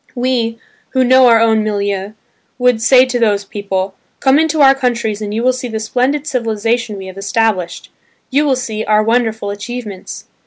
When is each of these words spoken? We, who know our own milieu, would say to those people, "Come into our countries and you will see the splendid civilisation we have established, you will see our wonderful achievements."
We, 0.15 0.57
who 0.93 1.03
know 1.03 1.27
our 1.27 1.39
own 1.39 1.63
milieu, 1.63 2.13
would 2.57 2.81
say 2.81 3.05
to 3.05 3.19
those 3.19 3.45
people, 3.45 3.93
"Come 4.19 4.39
into 4.39 4.61
our 4.61 4.73
countries 4.73 5.21
and 5.21 5.31
you 5.31 5.43
will 5.43 5.53
see 5.53 5.67
the 5.67 5.79
splendid 5.79 6.25
civilisation 6.25 6.97
we 6.97 7.05
have 7.05 7.19
established, 7.19 7.91
you 8.31 8.43
will 8.43 8.55
see 8.55 8.83
our 8.83 9.03
wonderful 9.03 9.51
achievements." 9.51 10.25